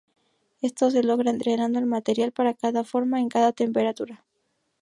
[0.63, 4.23] Esto se logra entrenando el material para cada forma en cada temperatura.